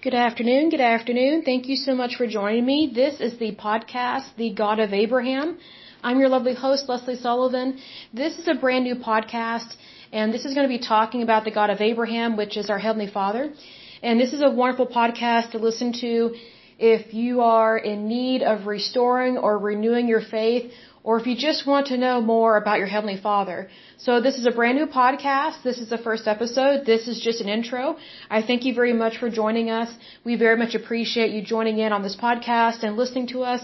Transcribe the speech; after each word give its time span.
Good 0.00 0.14
afternoon. 0.14 0.70
Good 0.70 0.80
afternoon. 0.80 1.42
Thank 1.42 1.66
you 1.66 1.74
so 1.74 1.92
much 1.92 2.14
for 2.14 2.24
joining 2.28 2.64
me. 2.64 2.92
This 2.94 3.20
is 3.20 3.36
the 3.40 3.56
podcast, 3.56 4.26
The 4.36 4.50
God 4.54 4.78
of 4.78 4.92
Abraham. 4.92 5.58
I'm 6.04 6.20
your 6.20 6.28
lovely 6.28 6.54
host, 6.54 6.88
Lesley 6.88 7.16
Sullivan. 7.16 7.80
This 8.14 8.38
is 8.38 8.46
a 8.46 8.54
brand 8.54 8.84
new 8.84 8.94
podcast, 8.94 9.74
and 10.12 10.32
this 10.32 10.44
is 10.44 10.54
going 10.54 10.68
to 10.68 10.78
be 10.78 10.78
talking 10.78 11.24
about 11.24 11.44
the 11.44 11.50
God 11.50 11.70
of 11.70 11.80
Abraham, 11.80 12.36
which 12.36 12.56
is 12.56 12.70
our 12.70 12.78
Heavenly 12.78 13.08
Father. 13.08 13.52
And 14.00 14.20
this 14.20 14.32
is 14.32 14.40
a 14.40 14.48
wonderful 14.48 14.86
podcast 14.86 15.50
to 15.50 15.58
listen 15.58 15.92
to 15.94 16.36
if 16.78 17.12
you 17.12 17.40
are 17.40 17.76
in 17.76 18.08
need 18.08 18.42
of 18.42 18.66
restoring 18.66 19.36
or 19.36 19.58
renewing 19.58 20.08
your 20.08 20.20
faith 20.20 20.72
or 21.02 21.18
if 21.18 21.26
you 21.26 21.34
just 21.36 21.66
want 21.66 21.86
to 21.88 21.96
know 21.96 22.20
more 22.20 22.56
about 22.56 22.78
your 22.78 22.86
Heavenly 22.86 23.16
Father. 23.16 23.68
So 23.96 24.20
this 24.20 24.36
is 24.38 24.46
a 24.46 24.50
brand 24.50 24.76
new 24.78 24.86
podcast. 24.86 25.62
This 25.62 25.78
is 25.78 25.88
the 25.88 25.98
first 25.98 26.28
episode. 26.28 26.86
This 26.86 27.08
is 27.08 27.20
just 27.20 27.40
an 27.40 27.48
intro. 27.48 27.96
I 28.30 28.42
thank 28.42 28.64
you 28.64 28.74
very 28.74 28.92
much 28.92 29.16
for 29.18 29.30
joining 29.30 29.70
us. 29.70 29.90
We 30.24 30.36
very 30.36 30.56
much 30.56 30.74
appreciate 30.74 31.30
you 31.30 31.42
joining 31.42 31.78
in 31.78 31.92
on 31.92 32.02
this 32.02 32.16
podcast 32.16 32.82
and 32.82 32.96
listening 32.96 33.28
to 33.28 33.42
us. 33.42 33.62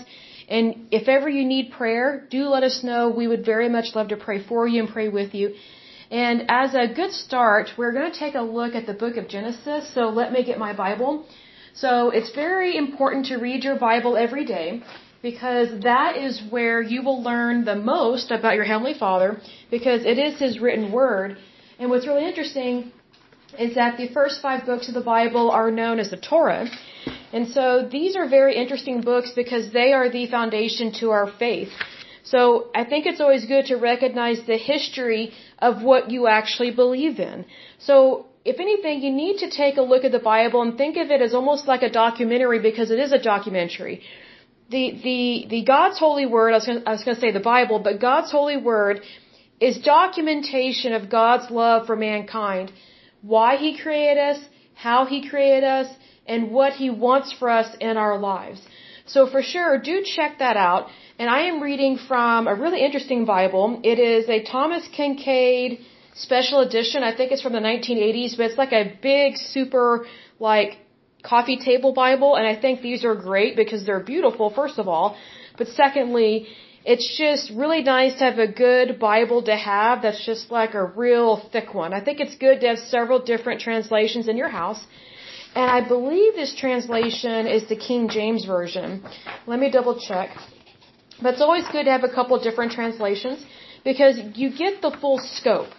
And 0.48 0.88
if 0.90 1.08
ever 1.08 1.28
you 1.28 1.44
need 1.44 1.72
prayer, 1.72 2.26
do 2.30 2.48
let 2.48 2.62
us 2.62 2.82
know. 2.82 3.10
We 3.10 3.28
would 3.28 3.44
very 3.44 3.68
much 3.68 3.94
love 3.94 4.08
to 4.08 4.16
pray 4.16 4.42
for 4.42 4.66
you 4.66 4.82
and 4.82 4.92
pray 4.92 5.08
with 5.08 5.34
you. 5.34 5.54
And 6.10 6.44
as 6.48 6.74
a 6.74 6.86
good 6.86 7.12
start, 7.12 7.70
we're 7.76 7.92
going 7.92 8.10
to 8.12 8.18
take 8.18 8.34
a 8.34 8.42
look 8.42 8.74
at 8.74 8.86
the 8.86 8.94
book 8.94 9.16
of 9.16 9.28
Genesis. 9.28 9.92
So 9.94 10.08
let 10.20 10.32
me 10.32 10.44
get 10.44 10.58
my 10.58 10.72
Bible. 10.72 11.26
So 11.74 12.10
it's 12.10 12.30
very 12.30 12.76
important 12.76 13.26
to 13.26 13.36
read 13.38 13.64
your 13.64 13.76
Bible 13.76 14.16
every 14.16 14.44
day 14.44 14.82
because 15.22 15.68
that 15.82 16.16
is 16.16 16.40
where 16.50 16.80
you 16.80 17.02
will 17.02 17.20
learn 17.22 17.64
the 17.64 17.74
most 17.74 18.30
about 18.30 18.54
your 18.54 18.64
Heavenly 18.64 18.94
Father 18.94 19.40
because 19.72 20.04
it 20.04 20.18
is 20.18 20.38
His 20.38 20.60
written 20.60 20.92
Word. 20.92 21.36
And 21.80 21.90
what's 21.90 22.06
really 22.06 22.26
interesting 22.26 22.92
is 23.58 23.74
that 23.74 23.96
the 23.96 24.08
first 24.08 24.40
five 24.40 24.66
books 24.66 24.86
of 24.86 24.94
the 24.94 25.00
Bible 25.00 25.50
are 25.50 25.72
known 25.72 25.98
as 25.98 26.10
the 26.10 26.16
Torah. 26.16 26.68
And 27.32 27.48
so 27.48 27.88
these 27.90 28.14
are 28.14 28.28
very 28.28 28.54
interesting 28.54 29.00
books 29.00 29.32
because 29.34 29.72
they 29.72 29.92
are 29.92 30.08
the 30.08 30.26
foundation 30.28 30.92
to 31.00 31.10
our 31.10 31.28
faith. 31.38 31.70
So 32.22 32.68
I 32.74 32.84
think 32.84 33.06
it's 33.06 33.20
always 33.20 33.44
good 33.46 33.66
to 33.66 33.76
recognize 33.76 34.46
the 34.46 34.56
history 34.56 35.32
of 35.58 35.82
what 35.82 36.10
you 36.10 36.28
actually 36.28 36.70
believe 36.70 37.18
in. 37.18 37.44
So 37.78 38.26
if 38.44 38.60
anything, 38.60 39.02
you 39.02 39.10
need 39.10 39.38
to 39.38 39.48
take 39.50 39.78
a 39.78 39.82
look 39.82 40.04
at 40.04 40.12
the 40.12 40.24
Bible 40.34 40.60
and 40.62 40.76
think 40.76 40.96
of 40.98 41.10
it 41.10 41.22
as 41.22 41.32
almost 41.32 41.66
like 41.66 41.82
a 41.82 41.90
documentary 41.90 42.60
because 42.60 42.90
it 42.90 42.98
is 42.98 43.12
a 43.12 43.18
documentary. 43.18 44.02
The, 44.70 44.84
the, 45.02 45.46
the 45.48 45.62
God's 45.64 45.98
holy 45.98 46.26
word, 46.26 46.52
I 46.52 46.56
was 46.56 47.04
going 47.04 47.14
to 47.16 47.20
say 47.20 47.32
the 47.32 47.48
Bible, 47.54 47.78
but 47.78 48.00
God's 48.00 48.30
holy 48.30 48.58
word 48.58 49.00
is 49.60 49.78
documentation 49.78 50.92
of 50.92 51.08
God's 51.08 51.50
love 51.50 51.86
for 51.86 51.96
mankind. 51.96 52.72
Why 53.22 53.56
He 53.56 53.78
created 53.78 54.18
us, 54.18 54.38
how 54.74 55.06
He 55.06 55.28
created 55.28 55.64
us, 55.64 55.88
and 56.26 56.50
what 56.50 56.74
He 56.74 56.90
wants 56.90 57.32
for 57.32 57.48
us 57.48 57.74
in 57.80 57.96
our 57.96 58.18
lives. 58.18 58.60
So 59.06 59.26
for 59.26 59.42
sure, 59.42 59.78
do 59.78 60.02
check 60.02 60.38
that 60.38 60.56
out. 60.56 60.88
And 61.18 61.30
I 61.30 61.40
am 61.50 61.62
reading 61.62 61.96
from 61.96 62.46
a 62.46 62.54
really 62.54 62.80
interesting 62.84 63.24
Bible. 63.24 63.80
It 63.84 63.98
is 63.98 64.28
a 64.28 64.42
Thomas 64.42 64.86
Kinkade 64.96 65.78
special 66.14 66.60
edition. 66.60 67.02
I 67.02 67.14
think 67.14 67.32
it's 67.32 67.42
from 67.42 67.52
the 67.52 67.60
1980s, 67.60 68.36
but 68.36 68.46
it's 68.46 68.58
like 68.58 68.72
a 68.72 68.84
big, 69.02 69.36
super, 69.36 70.06
like, 70.38 70.78
coffee 71.22 71.56
table 71.56 71.92
Bible. 71.92 72.36
And 72.36 72.46
I 72.46 72.56
think 72.56 72.82
these 72.82 73.04
are 73.04 73.14
great 73.14 73.56
because 73.56 73.84
they're 73.86 74.00
beautiful, 74.00 74.50
first 74.50 74.78
of 74.78 74.88
all. 74.88 75.16
But 75.56 75.68
secondly, 75.68 76.46
it's 76.84 77.16
just 77.16 77.50
really 77.50 77.82
nice 77.82 78.14
to 78.18 78.24
have 78.24 78.38
a 78.38 78.46
good 78.46 78.98
Bible 78.98 79.42
to 79.44 79.56
have 79.56 80.02
that's 80.02 80.24
just 80.24 80.50
like 80.50 80.74
a 80.74 80.84
real 80.84 81.36
thick 81.52 81.72
one. 81.72 81.94
I 81.94 82.00
think 82.04 82.20
it's 82.20 82.36
good 82.36 82.60
to 82.60 82.66
have 82.68 82.78
several 82.78 83.20
different 83.20 83.60
translations 83.60 84.28
in 84.28 84.36
your 84.36 84.50
house. 84.50 84.84
And 85.54 85.70
I 85.70 85.80
believe 85.86 86.34
this 86.34 86.54
translation 86.54 87.46
is 87.46 87.68
the 87.68 87.76
King 87.76 88.08
James 88.08 88.44
Version. 88.44 89.02
Let 89.46 89.60
me 89.60 89.70
double 89.70 89.98
check. 89.98 90.30
But 91.22 91.34
it's 91.34 91.40
always 91.40 91.66
good 91.68 91.84
to 91.84 91.92
have 91.92 92.04
a 92.04 92.12
couple 92.12 92.38
different 92.42 92.72
translations 92.72 93.44
because 93.84 94.18
you 94.34 94.50
get 94.50 94.82
the 94.82 94.90
full 95.00 95.18
scope. 95.18 95.70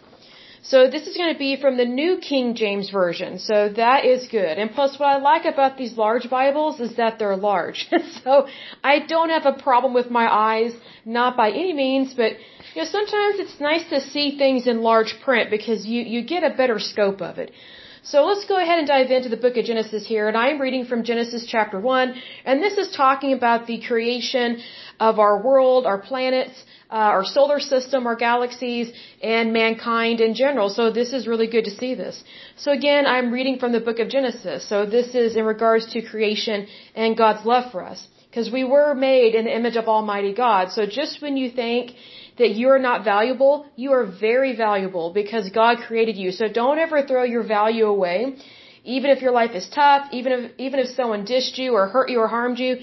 So 0.69 0.89
this 0.89 1.05
is 1.05 1.15
going 1.15 1.31
to 1.31 1.37
be 1.37 1.61
from 1.61 1.77
the 1.77 1.85
New 1.85 2.17
King 2.17 2.55
James 2.55 2.89
Version. 2.89 3.37
So 3.37 3.69
that 3.75 4.03
is 4.03 4.27
good. 4.27 4.57
And 4.57 4.71
plus 4.71 4.97
what 4.99 5.09
I 5.09 5.17
like 5.17 5.45
about 5.45 5.77
these 5.77 5.95
large 5.95 6.27
Bibles 6.27 6.79
is 6.79 6.95
that 6.95 7.19
they're 7.19 7.37
large. 7.37 7.87
so 8.23 8.47
I 8.83 9.05
don't 9.05 9.29
have 9.29 9.45
a 9.45 9.53
problem 9.53 9.93
with 9.93 10.09
my 10.09 10.27
eyes, 10.27 10.73
not 11.05 11.37
by 11.37 11.49
any 11.51 11.73
means, 11.73 12.15
but 12.15 12.31
you 12.73 12.81
know, 12.81 12.87
sometimes 12.87 13.35
it's 13.43 13.59
nice 13.59 13.87
to 13.91 14.01
see 14.01 14.39
things 14.39 14.65
in 14.65 14.81
large 14.81 15.13
print 15.23 15.51
because 15.51 15.85
you, 15.85 16.01
you 16.01 16.23
get 16.25 16.43
a 16.43 16.57
better 16.57 16.79
scope 16.79 17.21
of 17.21 17.37
it. 17.37 17.51
So 18.01 18.25
let's 18.25 18.45
go 18.45 18.57
ahead 18.61 18.79
and 18.79 18.87
dive 18.87 19.11
into 19.11 19.29
the 19.29 19.37
book 19.37 19.57
of 19.57 19.65
Genesis 19.65 20.07
here. 20.07 20.27
And 20.27 20.37
I 20.37 20.49
am 20.49 20.59
reading 20.59 20.85
from 20.85 21.03
Genesis 21.03 21.45
chapter 21.47 21.79
1. 21.79 22.15
And 22.43 22.61
this 22.61 22.77
is 22.77 22.95
talking 22.95 23.33
about 23.33 23.67
the 23.67 23.81
creation 23.81 24.61
of 24.99 25.19
our 25.19 25.41
world, 25.41 25.85
our 25.85 25.97
planets, 25.99 26.53
uh, 26.89 27.15
our 27.15 27.25
solar 27.25 27.59
system, 27.59 28.05
our 28.07 28.15
galaxies, 28.15 28.91
and 29.21 29.53
mankind 29.53 30.21
in 30.21 30.33
general. 30.33 30.69
So 30.69 30.91
this 30.91 31.13
is 31.13 31.27
really 31.27 31.47
good 31.47 31.65
to 31.65 31.71
see 31.71 31.95
this. 31.95 32.23
So 32.57 32.71
again, 32.71 33.05
I'm 33.07 33.31
reading 33.31 33.57
from 33.59 33.71
the 33.71 33.79
book 33.79 33.99
of 33.99 34.09
Genesis. 34.09 34.67
So 34.69 34.85
this 34.85 35.15
is 35.15 35.35
in 35.35 35.45
regards 35.45 35.85
to 35.93 36.01
creation 36.01 36.67
and 36.95 37.17
God's 37.17 37.45
love 37.45 37.71
for 37.71 37.83
us. 37.83 38.07
Because 38.29 38.51
we 38.51 38.63
were 38.65 38.93
made 38.93 39.33
in 39.33 39.45
the 39.45 39.55
image 39.55 39.77
of 39.77 39.87
Almighty 39.87 40.33
God. 40.33 40.71
So 40.71 40.85
just 40.85 41.21
when 41.21 41.37
you 41.37 41.49
think 41.49 41.93
that 42.37 42.51
you 42.51 42.67
are 42.69 42.79
not 42.79 43.05
valuable, 43.05 43.65
you 43.77 43.93
are 43.93 44.05
very 44.05 44.55
valuable 44.55 45.13
because 45.13 45.49
God 45.49 45.77
created 45.87 46.17
you. 46.17 46.31
So 46.31 46.47
don't 46.49 46.77
ever 46.77 47.03
throw 47.03 47.23
your 47.23 47.43
value 47.43 47.85
away. 47.85 48.35
Even 48.83 49.09
if 49.09 49.21
your 49.21 49.31
life 49.31 49.51
is 49.51 49.67
tough, 49.69 50.09
even 50.11 50.31
if, 50.33 50.51
even 50.57 50.79
if 50.79 50.89
someone 50.89 51.23
dished 51.25 51.57
you 51.57 51.73
or 51.73 51.87
hurt 51.87 52.09
you 52.09 52.19
or 52.19 52.27
harmed 52.27 52.59
you, 52.59 52.77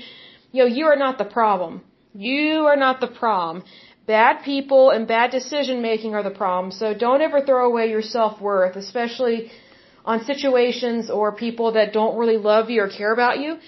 you 0.53 0.65
know, 0.65 0.71
you 0.79 0.87
are 0.87 0.97
not 0.97 1.19
the 1.19 1.25
problem. 1.25 1.83
You 2.15 2.67
are 2.67 2.77
not 2.77 3.01
the 3.01 3.07
problem. 3.07 3.65
Bad 4.07 4.43
people 4.45 4.91
and 4.91 5.07
bad 5.07 5.31
decision 5.31 5.81
making 5.81 6.15
are 6.15 6.23
the 6.23 6.31
problem. 6.31 6.73
So 6.73 6.93
don't 6.93 7.23
ever 7.23 7.41
throw 7.41 7.67
away 7.71 7.91
your 7.91 8.03
self-worth, 8.03 8.77
especially 8.77 9.51
on 10.05 10.25
situations 10.25 11.11
or 11.11 11.33
people 11.33 11.73
that 11.73 11.93
don't 11.93 12.17
really 12.17 12.37
love 12.37 12.71
you 12.71 12.83
or 12.83 12.89
care 12.89 13.13
about 13.13 13.39
you. 13.39 13.59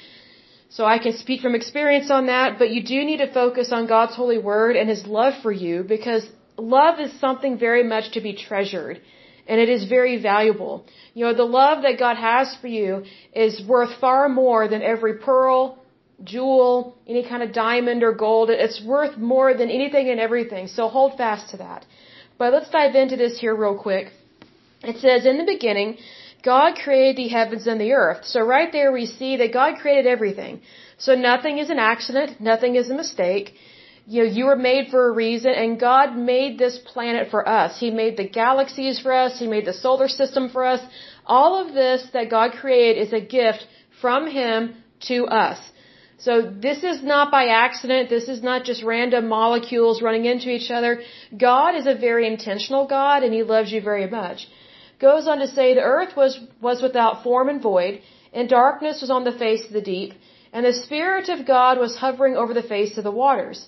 So 0.69 0.84
I 0.84 0.99
can 0.99 1.12
speak 1.12 1.41
from 1.41 1.55
experience 1.55 2.11
on 2.11 2.27
that, 2.27 2.59
but 2.59 2.71
you 2.71 2.83
do 2.83 3.05
need 3.05 3.19
to 3.19 3.33
focus 3.33 3.71
on 3.71 3.87
God's 3.87 4.17
holy 4.17 4.39
word 4.39 4.75
and 4.75 4.89
his 4.89 5.06
love 5.06 5.34
for 5.43 5.53
you 5.53 5.84
because 5.84 6.27
love 6.56 6.99
is 6.99 7.12
something 7.21 7.59
very 7.59 7.84
much 7.84 8.12
to 8.12 8.21
be 8.21 8.33
treasured 8.34 9.00
and 9.47 9.61
it 9.61 9.69
is 9.69 9.84
very 9.84 10.21
valuable. 10.21 10.84
You 11.15 11.27
know, 11.27 11.34
the 11.34 11.44
love 11.44 11.83
that 11.83 11.99
God 11.99 12.17
has 12.17 12.56
for 12.61 12.67
you 12.67 13.05
is 13.34 13.62
worth 13.67 14.00
far 14.00 14.28
more 14.28 14.67
than 14.69 14.83
every 14.83 15.19
pearl, 15.19 15.78
jewel, 16.22 16.97
any 17.06 17.26
kind 17.28 17.42
of 17.42 17.52
diamond 17.52 18.02
or 18.02 18.12
gold. 18.12 18.50
It's 18.50 18.82
worth 18.84 19.16
more 19.19 19.54
than 19.54 19.70
anything 19.70 20.08
and 20.08 20.20
everything. 20.20 20.69
So 20.69 20.88
hold 20.88 21.16
fast 21.16 21.50
to 21.50 21.56
that. 21.58 21.84
But 22.38 22.52
let's 22.52 22.70
dive 22.70 22.94
into 22.94 23.16
this 23.16 23.38
here 23.41 23.54
real 23.54 23.76
quick. 23.76 24.12
It 24.82 24.98
says, 24.98 25.26
in 25.26 25.38
the 25.38 25.44
beginning, 25.44 25.98
God 26.42 26.76
created 26.76 27.16
the 27.16 27.28
heavens 27.28 27.66
and 27.66 27.80
the 27.80 27.92
earth. 27.92 28.25
So 28.26 28.41
right 28.42 28.70
there 28.70 28.92
we 28.92 29.06
see 29.06 29.36
that 29.38 29.52
God 29.52 29.78
created 29.80 30.06
everything. 30.06 30.60
So 30.98 31.14
nothing 31.14 31.58
is 31.58 31.70
an 31.70 31.78
accident, 31.78 32.41
nothing 32.41 32.76
is 32.76 32.91
a 32.91 32.94
mistake. 32.94 33.54
You 34.06 34.25
know, 34.25 34.31
you 34.31 34.44
were 34.44 34.56
made 34.56 34.88
for 34.91 35.08
a 35.08 35.12
reason 35.12 35.52
and 35.52 35.81
God 35.81 36.14
made 36.16 36.58
this 36.58 36.78
planet 36.92 37.31
for 37.31 37.48
us. 37.48 37.81
He 37.81 37.91
made 37.91 38.19
the 38.19 38.28
galaxies 38.28 39.00
for 39.00 39.12
us, 39.12 39.38
He 39.38 39.46
made 39.46 39.64
the 39.64 39.72
solar 39.72 40.08
system 40.08 40.50
for 40.50 40.64
us. 40.64 40.82
All 41.25 41.66
of 41.66 41.72
this 41.72 42.06
that 42.12 42.28
God 42.31 42.52
created 42.52 43.00
is 43.00 43.12
a 43.14 43.20
gift 43.20 43.66
from 44.02 44.26
Him 44.26 44.76
to 45.08 45.26
us. 45.26 45.58
So 46.25 46.33
this 46.67 46.81
is 46.91 46.99
not 47.12 47.31
by 47.37 47.45
accident. 47.67 48.09
This 48.17 48.29
is 48.35 48.43
not 48.51 48.65
just 48.69 48.83
random 48.83 49.25
molecules 49.29 50.03
running 50.07 50.27
into 50.33 50.49
each 50.57 50.71
other. 50.71 50.93
God 51.49 51.71
is 51.81 51.87
a 51.87 51.97
very 52.09 52.25
intentional 52.35 52.87
God 52.99 53.19
and 53.25 53.33
He 53.39 53.43
loves 53.55 53.73
you 53.75 53.81
very 53.93 54.09
much 54.21 54.49
goes 55.07 55.27
on 55.31 55.39
to 55.45 55.49
say 55.57 55.67
the 55.75 55.91
earth 55.97 56.12
was, 56.17 56.33
was 56.69 56.81
without 56.87 57.23
form 57.23 57.49
and 57.53 57.61
void, 57.71 58.00
and 58.32 58.49
darkness 58.49 59.00
was 59.00 59.11
on 59.17 59.25
the 59.25 59.38
face 59.44 59.65
of 59.67 59.73
the 59.79 59.88
deep, 59.94 60.12
and 60.53 60.65
the 60.65 60.81
Spirit 60.87 61.29
of 61.35 61.47
God 61.47 61.79
was 61.85 61.97
hovering 62.05 62.37
over 62.37 62.55
the 62.55 62.70
face 62.75 62.97
of 62.97 63.05
the 63.05 63.19
waters. 63.25 63.59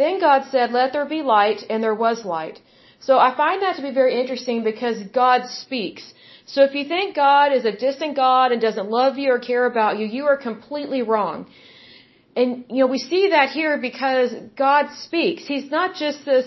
Then 0.00 0.20
God 0.20 0.42
said, 0.50 0.72
Let 0.72 0.92
there 0.92 1.08
be 1.16 1.22
light, 1.22 1.60
and 1.70 1.82
there 1.82 2.00
was 2.06 2.24
light. 2.24 2.60
So 3.06 3.18
I 3.18 3.30
find 3.42 3.62
that 3.62 3.76
to 3.76 3.86
be 3.88 3.94
very 4.00 4.14
interesting 4.20 4.64
because 4.64 4.98
God 5.24 5.40
speaks. 5.62 6.04
So 6.52 6.62
if 6.68 6.74
you 6.78 6.84
think 6.92 7.14
God 7.14 7.52
is 7.58 7.64
a 7.64 7.78
distant 7.86 8.14
God 8.16 8.52
and 8.52 8.60
doesn't 8.60 8.90
love 8.98 9.18
you 9.18 9.30
or 9.36 9.38
care 9.50 9.66
about 9.66 9.98
you, 9.98 10.06
you 10.16 10.24
are 10.30 10.36
completely 10.48 11.02
wrong. 11.02 11.46
And, 12.36 12.66
you 12.68 12.80
know, 12.80 12.86
we 12.86 12.98
see 12.98 13.30
that 13.30 13.48
here 13.48 13.78
because 13.78 14.30
God 14.56 14.84
speaks. 15.06 15.46
He's 15.46 15.70
not 15.70 15.94
just 15.94 16.24
this 16.26 16.46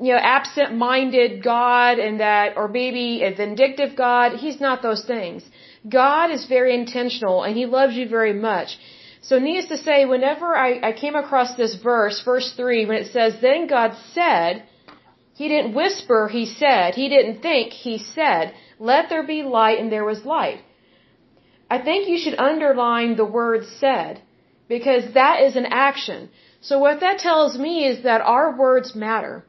you 0.00 0.12
know, 0.12 0.18
absent-minded 0.18 1.42
God 1.42 1.98
and 1.98 2.18
that, 2.18 2.56
or 2.56 2.66
maybe 2.66 3.22
a 3.22 3.32
vindictive 3.34 3.96
God. 3.96 4.32
He's 4.44 4.60
not 4.60 4.82
those 4.82 5.04
things. 5.04 5.44
God 5.88 6.32
is 6.32 6.46
very 6.46 6.74
intentional 6.74 7.44
and 7.44 7.56
He 7.56 7.66
loves 7.66 7.94
you 7.94 8.08
very 8.08 8.32
much. 8.32 8.76
So 9.22 9.38
needless 9.38 9.68
to 9.68 9.78
say, 9.78 10.04
whenever 10.04 10.54
I, 10.54 10.88
I 10.88 10.92
came 10.92 11.14
across 11.14 11.56
this 11.56 11.76
verse, 11.82 12.20
verse 12.24 12.52
3, 12.56 12.86
when 12.86 12.96
it 12.96 13.12
says, 13.12 13.34
Then 13.40 13.68
God 13.68 13.92
said, 14.12 14.64
He 15.34 15.48
didn't 15.48 15.74
whisper, 15.74 16.28
He 16.28 16.46
said. 16.46 16.94
He 16.94 17.08
didn't 17.08 17.40
think, 17.40 17.72
He 17.72 17.98
said, 17.98 18.52
Let 18.78 19.08
there 19.08 19.26
be 19.26 19.42
light, 19.42 19.78
and 19.78 19.90
there 19.90 20.04
was 20.04 20.24
light. 20.24 20.60
I 21.70 21.80
think 21.80 22.08
you 22.08 22.18
should 22.18 22.38
underline 22.38 23.16
the 23.16 23.24
word 23.24 23.64
said 23.80 24.20
because 24.68 25.14
that 25.14 25.42
is 25.42 25.56
an 25.56 25.66
action. 25.66 26.30
So 26.60 26.78
what 26.78 27.00
that 27.00 27.18
tells 27.18 27.58
me 27.58 27.86
is 27.86 28.04
that 28.04 28.20
our 28.20 28.56
words 28.56 28.94
matter. 28.94 29.44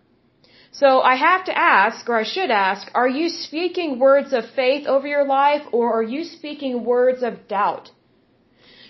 So 0.72 1.00
I 1.02 1.16
have 1.16 1.46
to 1.46 1.58
ask, 1.58 2.10
or 2.10 2.18
I 2.18 2.24
should 2.24 2.52
ask, 2.52 2.92
are 2.94 3.08
you 3.08 3.30
speaking 3.30 3.98
words 3.98 4.34
of 4.34 4.44
faith 4.56 4.88
over 4.88 5.08
your 5.08 5.26
life 5.26 5.62
or 5.72 5.94
are 5.98 6.04
you 6.04 6.26
speaking 6.26 6.84
words 6.84 7.24
of 7.24 7.48
doubt? 7.48 7.92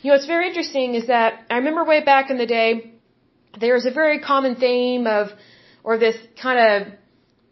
You 0.02 0.10
know, 0.10 0.16
what's 0.16 0.26
very 0.26 0.48
interesting 0.48 0.96
is 0.96 1.08
that 1.08 1.46
I 1.50 1.58
remember 1.58 1.84
way 1.84 2.04
back 2.04 2.32
in 2.32 2.38
the 2.40 2.48
day, 2.48 2.92
there 3.60 3.76
was 3.76 3.86
a 3.86 3.92
very 3.92 4.20
common 4.20 4.56
theme 4.56 5.06
of, 5.06 5.30
or 5.84 5.98
this 6.00 6.18
kind 6.42 6.60
of, 6.68 6.94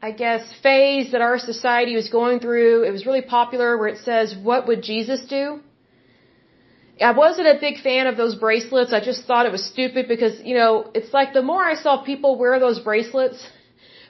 I 0.01 0.11
guess, 0.11 0.41
phase 0.63 1.11
that 1.11 1.21
our 1.21 1.37
society 1.37 1.95
was 1.95 2.09
going 2.09 2.39
through. 2.39 2.83
It 2.83 2.91
was 2.91 3.05
really 3.05 3.21
popular 3.21 3.77
where 3.77 3.87
it 3.87 3.99
says, 3.99 4.35
what 4.35 4.67
would 4.67 4.81
Jesus 4.81 5.21
do? 5.25 5.61
I 7.01 7.11
wasn't 7.11 7.47
a 7.47 7.57
big 7.59 7.79
fan 7.81 8.07
of 8.07 8.17
those 8.17 8.35
bracelets. 8.35 8.93
I 8.93 8.99
just 8.99 9.25
thought 9.25 9.45
it 9.45 9.51
was 9.51 9.65
stupid 9.65 10.07
because, 10.07 10.39
you 10.43 10.55
know, 10.55 10.91
it's 10.93 11.11
like 11.13 11.33
the 11.33 11.41
more 11.41 11.63
I 11.63 11.75
saw 11.75 12.03
people 12.03 12.37
wear 12.37 12.59
those 12.59 12.79
bracelets, 12.79 13.45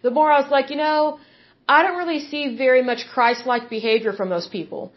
the 0.01 0.11
more 0.11 0.29
I 0.31 0.41
was 0.41 0.51
like, 0.51 0.69
you 0.69 0.75
know, 0.75 1.19
I 1.67 1.83
don't 1.83 1.97
really 1.97 2.19
see 2.19 2.57
very 2.57 2.83
much 2.83 3.07
Christ-like 3.13 3.69
behavior 3.69 4.11
from 4.11 4.29
those 4.29 4.47
people. 4.47 4.91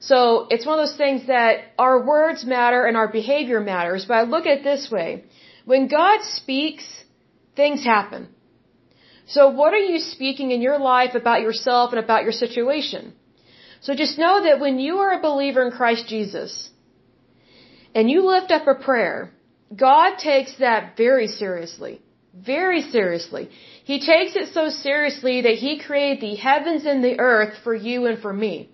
So 0.00 0.46
it's 0.50 0.66
one 0.66 0.78
of 0.78 0.86
those 0.86 0.96
things 0.96 1.26
that 1.28 1.72
our 1.78 2.04
words 2.04 2.44
matter 2.44 2.84
and 2.84 2.96
our 2.96 3.08
behavior 3.08 3.60
matters. 3.60 4.04
But 4.06 4.14
I 4.14 4.22
look 4.22 4.46
at 4.46 4.58
it 4.58 4.64
this 4.64 4.90
way. 4.90 5.24
When 5.64 5.88
God 5.88 6.22
speaks, 6.22 6.84
things 7.56 7.84
happen. 7.84 8.28
So 9.26 9.48
what 9.50 9.72
are 9.72 9.84
you 9.92 9.98
speaking 9.98 10.50
in 10.50 10.60
your 10.60 10.78
life 10.78 11.14
about 11.14 11.40
yourself 11.40 11.92
and 11.92 12.00
about 12.00 12.22
your 12.22 12.32
situation? 12.32 13.14
So 13.80 13.94
just 13.94 14.18
know 14.18 14.42
that 14.44 14.60
when 14.60 14.78
you 14.78 14.98
are 14.98 15.18
a 15.18 15.22
believer 15.22 15.64
in 15.66 15.70
Christ 15.70 16.06
Jesus, 16.08 16.70
and 17.94 18.10
you 18.10 18.26
lift 18.26 18.50
up 18.50 18.66
a 18.66 18.74
prayer, 18.74 19.30
God 19.74 20.18
takes 20.18 20.56
that 20.58 20.96
very 20.96 21.28
seriously. 21.28 22.00
Very 22.34 22.82
seriously. 22.82 23.50
He 23.84 23.98
takes 24.00 24.36
it 24.36 24.52
so 24.52 24.68
seriously 24.68 25.42
that 25.42 25.54
He 25.54 25.80
created 25.80 26.20
the 26.20 26.36
heavens 26.36 26.84
and 26.84 27.02
the 27.02 27.18
earth 27.18 27.54
for 27.64 27.74
you 27.74 28.06
and 28.06 28.20
for 28.22 28.32
me. 28.32 28.70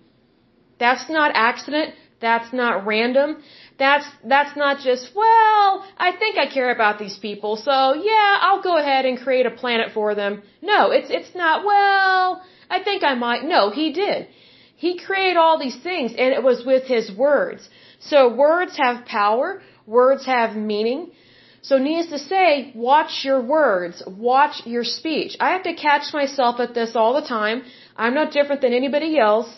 That's 0.79 1.09
not 1.09 1.31
accident. 1.33 1.95
That's 2.19 2.51
not 2.53 2.85
random. 2.85 3.43
That's, 3.77 4.07
that's 4.23 4.55
not 4.57 4.79
just, 4.79 5.11
well, 5.15 5.85
I 5.97 6.11
think 6.17 6.37
I 6.37 6.47
care 6.51 6.71
about 6.71 6.97
these 6.97 7.17
people, 7.19 7.57
so 7.57 7.93
yeah, 7.93 8.39
I'll 8.41 8.63
go 8.63 8.77
ahead 8.77 9.05
and 9.05 9.19
create 9.19 9.45
a 9.45 9.51
planet 9.51 9.91
for 9.93 10.15
them. 10.15 10.41
No, 10.61 10.89
it's, 10.89 11.09
it's 11.11 11.35
not, 11.35 11.63
well, 11.63 12.41
I 12.69 12.83
think 12.83 13.03
I 13.03 13.13
might. 13.13 13.43
No, 13.43 13.69
He 13.69 13.93
did. 13.93 14.27
He 14.75 14.97
created 14.97 15.37
all 15.37 15.59
these 15.59 15.79
things 15.81 16.11
and 16.11 16.33
it 16.33 16.43
was 16.43 16.65
with 16.65 16.83
His 16.83 17.11
words. 17.11 17.69
So 17.99 18.33
words 18.33 18.77
have 18.77 19.05
power, 19.05 19.61
words 19.85 20.25
have 20.25 20.55
meaning. 20.55 21.11
So 21.61 21.77
needless 21.77 22.09
to 22.11 22.19
say, 22.19 22.71
watch 22.75 23.25
your 23.25 23.41
words, 23.41 24.03
watch 24.05 24.65
your 24.65 24.83
speech. 24.83 25.35
I 25.39 25.49
have 25.49 25.63
to 25.63 25.73
catch 25.73 26.13
myself 26.13 26.59
at 26.59 26.73
this 26.73 26.95
all 26.95 27.13
the 27.19 27.27
time. 27.27 27.63
I'm 27.95 28.13
not 28.13 28.31
different 28.31 28.61
than 28.61 28.73
anybody 28.73 29.17
else. 29.17 29.49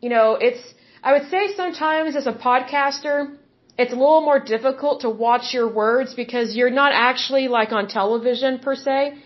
You 0.00 0.10
know, 0.10 0.34
it's, 0.34 0.62
I 1.02 1.12
would 1.12 1.30
say 1.30 1.54
sometimes 1.54 2.16
as 2.16 2.26
a 2.26 2.32
podcaster, 2.32 3.36
it's 3.78 3.92
a 3.92 3.96
little 3.96 4.20
more 4.20 4.40
difficult 4.40 5.02
to 5.02 5.10
watch 5.10 5.54
your 5.54 5.68
words 5.72 6.14
because 6.14 6.56
you're 6.56 6.76
not 6.82 6.92
actually 6.92 7.46
like 7.46 7.70
on 7.72 7.86
television 7.86 8.58
per 8.58 8.74
se. 8.74 9.16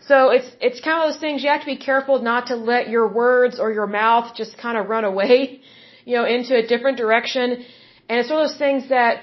So 0.00 0.30
it's, 0.30 0.50
it's 0.60 0.80
kind 0.80 0.98
of 1.00 1.12
those 1.12 1.20
things 1.20 1.44
you 1.44 1.48
have 1.48 1.60
to 1.60 1.66
be 1.66 1.76
careful 1.76 2.20
not 2.20 2.48
to 2.48 2.56
let 2.56 2.88
your 2.88 3.06
words 3.06 3.60
or 3.60 3.72
your 3.72 3.86
mouth 3.86 4.34
just 4.34 4.58
kind 4.58 4.76
of 4.76 4.88
run 4.88 5.04
away, 5.04 5.60
you 6.04 6.16
know, 6.16 6.24
into 6.24 6.56
a 6.56 6.66
different 6.66 6.98
direction 6.98 7.64
and 8.08 8.20
it's 8.20 8.30
one 8.30 8.42
of 8.42 8.48
those 8.48 8.58
things 8.58 8.88
that 8.88 9.22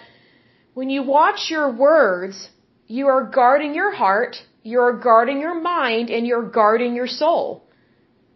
when 0.73 0.89
you 0.89 1.03
watch 1.03 1.49
your 1.49 1.71
words, 1.71 2.49
you 2.87 3.07
are 3.07 3.23
guarding 3.23 3.73
your 3.73 3.91
heart, 3.93 4.37
you're 4.63 4.97
guarding 4.99 5.39
your 5.39 5.59
mind, 5.59 6.09
and 6.09 6.25
you're 6.25 6.49
guarding 6.49 6.95
your 6.95 7.07
soul. 7.07 7.63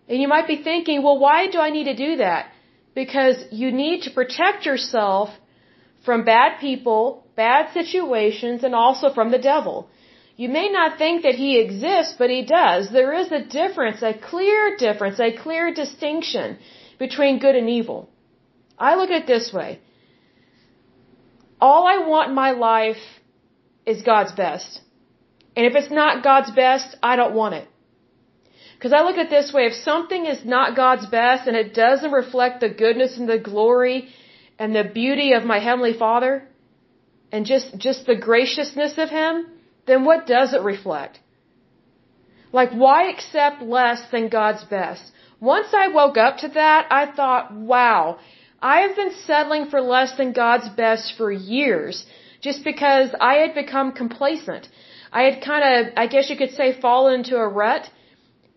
And 0.07 0.21
you 0.21 0.27
might 0.27 0.47
be 0.47 0.61
thinking, 0.61 1.01
well, 1.03 1.19
why 1.19 1.47
do 1.47 1.59
I 1.59 1.69
need 1.69 1.85
to 1.85 1.95
do 1.95 2.17
that? 2.17 2.51
Because 2.93 3.37
you 3.51 3.71
need 3.71 4.03
to 4.03 4.11
protect 4.11 4.65
yourself 4.65 5.29
from 6.05 6.25
bad 6.25 6.59
people, 6.59 7.25
bad 7.35 7.71
situations, 7.73 8.63
and 8.63 8.75
also 8.75 9.13
from 9.13 9.31
the 9.31 9.39
devil. 9.39 9.87
You 10.35 10.49
may 10.49 10.67
not 10.69 10.97
think 10.97 11.23
that 11.23 11.35
he 11.35 11.59
exists, 11.59 12.15
but 12.17 12.29
he 12.29 12.43
does. 12.43 12.89
There 12.89 13.13
is 13.13 13.31
a 13.31 13.43
difference, 13.43 14.01
a 14.01 14.13
clear 14.13 14.75
difference, 14.77 15.19
a 15.19 15.31
clear 15.31 15.73
distinction 15.73 16.57
between 16.99 17.39
good 17.39 17.55
and 17.55 17.69
evil. 17.69 18.09
I 18.77 18.95
look 18.95 19.11
at 19.11 19.23
it 19.23 19.27
this 19.27 19.53
way 19.53 19.79
all 21.65 21.83
I 21.95 21.97
want 22.11 22.29
in 22.29 22.35
my 22.45 22.51
life 22.71 23.03
is 23.91 24.09
God's 24.13 24.33
best. 24.45 24.81
And 25.55 25.65
if 25.69 25.75
it's 25.79 25.93
not 26.01 26.23
God's 26.29 26.51
best, 26.63 26.97
I 27.11 27.13
don't 27.19 27.35
want 27.41 27.55
it. 27.59 27.67
Because 28.75 28.93
I 28.97 29.01
look 29.05 29.17
at 29.17 29.27
it 29.27 29.33
this 29.37 29.53
way, 29.55 29.63
if 29.71 29.75
something 29.91 30.25
is 30.33 30.41
not 30.55 30.75
God's 30.83 31.05
best 31.19 31.47
and 31.47 31.55
it 31.63 31.69
doesn't 31.83 32.17
reflect 32.21 32.59
the 32.59 32.71
goodness 32.83 33.17
and 33.17 33.29
the 33.29 33.39
glory 33.51 33.97
and 34.59 34.75
the 34.75 34.87
beauty 35.01 35.29
of 35.37 35.51
my 35.53 35.59
Heavenly 35.67 35.95
Father 36.05 36.33
and 37.31 37.45
just, 37.53 37.77
just 37.87 38.05
the 38.11 38.19
graciousness 38.29 38.97
of 39.03 39.09
Him, 39.09 39.33
then 39.87 40.03
what 40.09 40.27
does 40.35 40.53
it 40.57 40.69
reflect? 40.73 41.19
Like, 42.59 42.71
why 42.83 42.99
accept 43.13 43.61
less 43.77 44.01
than 44.11 44.27
God's 44.39 44.65
best? 44.77 45.03
Once 45.39 45.69
I 45.83 45.87
woke 45.99 46.17
up 46.25 46.35
to 46.43 46.49
that, 46.59 46.87
I 47.01 47.03
thought, 47.17 47.53
wow, 47.73 48.19
I 48.63 48.75
have 48.83 48.95
been 48.95 49.13
settling 49.27 49.65
for 49.69 49.81
less 49.81 50.15
than 50.15 50.31
God's 50.31 50.69
best 50.69 51.15
for 51.17 51.29
years 51.29 52.05
just 52.39 52.63
because 52.63 53.09
I 53.19 53.33
had 53.41 53.53
become 53.53 53.91
complacent. 53.91 54.69
I 55.11 55.23
had 55.23 55.43
kind 55.43 55.63
of, 55.69 55.93
I 55.97 56.07
guess 56.07 56.29
you 56.29 56.37
could 56.37 56.53
say, 56.59 56.79
fallen 56.79 57.15
into 57.19 57.35
a 57.35 57.47
rut. 57.47 57.89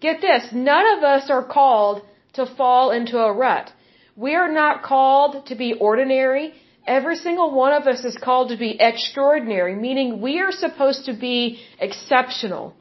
Get 0.00 0.20
this, 0.20 0.44
none 0.52 0.86
of 0.96 1.02
us 1.02 1.28
are 1.28 1.44
called 1.44 2.02
to 2.34 2.46
fall 2.46 2.92
into 2.92 3.18
a 3.18 3.32
rut. 3.32 3.72
We 4.14 4.34
are 4.36 4.52
not 4.52 4.82
called 4.84 5.46
to 5.46 5.56
be 5.56 5.74
ordinary. 5.74 6.54
Every 6.86 7.16
single 7.16 7.50
one 7.50 7.72
of 7.72 7.88
us 7.88 8.04
is 8.04 8.16
called 8.16 8.50
to 8.50 8.56
be 8.56 8.76
extraordinary, 8.80 9.74
meaning 9.74 10.20
we 10.20 10.40
are 10.40 10.52
supposed 10.52 11.06
to 11.06 11.14
be 11.14 11.60
exceptional. 11.80 12.74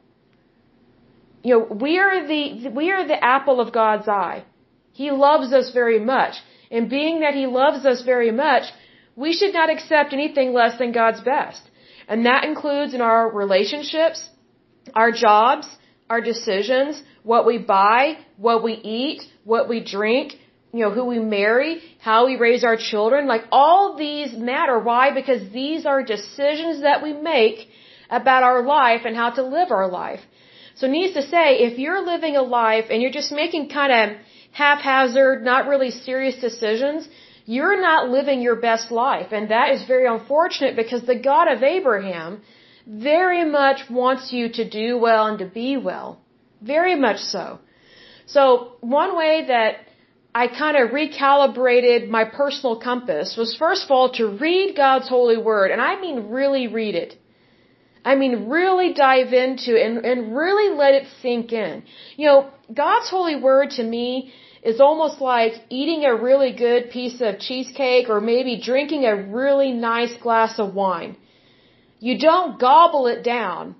You 1.42 1.54
know, 1.54 1.64
we 1.86 1.98
are 1.98 2.26
the, 2.26 2.68
we 2.68 2.92
are 2.92 3.06
the 3.06 3.22
apple 3.22 3.60
of 3.60 3.72
God's 3.72 4.06
eye. 4.06 4.44
He 4.92 5.10
loves 5.10 5.52
us 5.52 5.72
very 5.72 5.98
much. 5.98 6.36
And 6.70 6.88
being 6.88 7.20
that 7.20 7.34
He 7.34 7.46
loves 7.46 7.84
us 7.86 8.02
very 8.02 8.30
much, 8.30 8.64
we 9.14 9.32
should 9.32 9.54
not 9.54 9.70
accept 9.70 10.12
anything 10.12 10.52
less 10.52 10.78
than 10.78 10.92
God's 10.92 11.20
best. 11.20 11.62
And 12.08 12.26
that 12.26 12.44
includes 12.44 12.94
in 12.94 13.00
our 13.00 13.30
relationships, 13.30 14.28
our 14.94 15.10
jobs, 15.10 15.66
our 16.08 16.20
decisions, 16.20 17.02
what 17.22 17.46
we 17.46 17.58
buy, 17.58 18.18
what 18.36 18.62
we 18.62 18.72
eat, 18.72 19.22
what 19.44 19.68
we 19.68 19.80
drink, 19.82 20.34
you 20.72 20.80
know, 20.80 20.90
who 20.90 21.04
we 21.06 21.18
marry, 21.18 21.82
how 22.00 22.26
we 22.26 22.36
raise 22.36 22.62
our 22.62 22.76
children. 22.76 23.26
Like 23.26 23.44
all 23.50 23.96
these 23.96 24.32
matter. 24.36 24.78
Why? 24.78 25.12
Because 25.12 25.50
these 25.52 25.86
are 25.86 26.02
decisions 26.02 26.82
that 26.82 27.02
we 27.02 27.12
make 27.12 27.68
about 28.10 28.42
our 28.44 28.62
life 28.62 29.02
and 29.04 29.16
how 29.16 29.30
to 29.30 29.42
live 29.42 29.70
our 29.70 29.88
life. 29.88 30.20
So 30.76 30.86
needs 30.86 31.14
to 31.14 31.22
say, 31.22 31.44
if 31.68 31.78
you're 31.78 32.02
living 32.04 32.36
a 32.36 32.42
life 32.42 32.86
and 32.90 33.00
you're 33.02 33.18
just 33.20 33.32
making 33.32 33.68
kind 33.70 33.92
of 34.00 34.18
haphazard, 34.52 35.44
not 35.44 35.66
really 35.72 35.90
serious 35.90 36.36
decisions, 36.48 37.08
you're 37.46 37.80
not 37.80 38.10
living 38.10 38.42
your 38.42 38.56
best 38.56 38.90
life. 38.90 39.32
And 39.32 39.50
that 39.50 39.70
is 39.74 39.84
very 39.86 40.06
unfortunate 40.06 40.76
because 40.76 41.02
the 41.02 41.18
God 41.30 41.48
of 41.54 41.62
Abraham 41.62 42.42
very 42.86 43.44
much 43.44 43.88
wants 43.90 44.32
you 44.32 44.48
to 44.58 44.68
do 44.68 44.98
well 44.98 45.26
and 45.26 45.38
to 45.38 45.46
be 45.46 45.76
well. 45.76 46.20
Very 46.60 46.94
much 46.94 47.20
so. 47.20 47.58
So 48.26 48.72
one 48.80 49.16
way 49.16 49.46
that 49.48 49.76
I 50.34 50.48
kind 50.48 50.76
of 50.76 50.90
recalibrated 50.90 52.08
my 52.08 52.24
personal 52.24 52.76
compass 52.80 53.36
was 53.36 53.56
first 53.56 53.84
of 53.84 53.90
all 53.90 54.10
to 54.20 54.24
read 54.46 54.76
God's 54.76 55.08
holy 55.08 55.38
word. 55.38 55.70
And 55.70 55.80
I 55.80 55.98
mean 56.00 56.28
really 56.28 56.66
read 56.66 56.94
it. 56.94 57.16
I 58.10 58.14
mean 58.14 58.34
really 58.48 58.90
dive 58.94 59.32
into 59.44 59.70
it 59.76 59.84
and, 59.86 59.96
and 60.10 60.36
really 60.42 60.68
let 60.82 60.92
it 60.98 61.06
sink 61.20 61.52
in. 61.52 61.82
You 62.16 62.26
know, 62.28 62.50
God's 62.82 63.08
holy 63.10 63.36
word 63.48 63.70
to 63.78 63.82
me 63.82 64.32
is 64.62 64.80
almost 64.80 65.20
like 65.20 65.54
eating 65.80 66.04
a 66.04 66.14
really 66.28 66.52
good 66.52 66.90
piece 66.90 67.20
of 67.20 67.40
cheesecake 67.46 68.08
or 68.08 68.20
maybe 68.20 68.60
drinking 68.70 69.02
a 69.06 69.16
really 69.40 69.72
nice 69.72 70.14
glass 70.26 70.60
of 70.60 70.72
wine. 70.74 71.16
You 71.98 72.14
don't 72.18 72.60
gobble 72.60 73.08
it 73.08 73.24
down. 73.24 73.74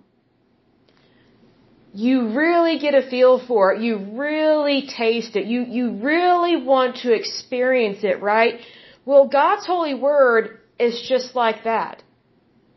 You 1.92 2.16
really 2.42 2.78
get 2.78 2.94
a 2.94 3.08
feel 3.08 3.34
for 3.46 3.72
it. 3.72 3.80
You 3.80 3.94
really 4.26 4.88
taste 5.02 5.36
it. 5.36 5.46
You, 5.46 5.60
you 5.76 5.84
really 6.12 6.56
want 6.72 6.96
to 7.04 7.12
experience 7.20 8.00
it, 8.02 8.20
right? 8.20 8.54
Well, 9.04 9.28
God's 9.28 9.66
holy 9.66 9.94
word 9.94 10.58
is 10.80 11.00
just 11.08 11.36
like 11.36 11.62
that. 11.64 12.02